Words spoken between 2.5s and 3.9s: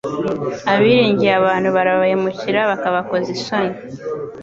bakabkozaisoni